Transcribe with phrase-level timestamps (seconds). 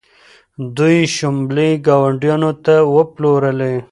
[0.77, 3.75] دوی شوبلې ګاونډیانو ته وپلورلې.